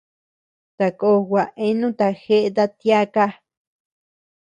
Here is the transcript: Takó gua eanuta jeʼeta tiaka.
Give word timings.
Takó 0.77 1.09
gua 1.27 1.43
eanuta 1.63 2.07
jeʼeta 2.21 2.63
tiaka. 2.79 3.25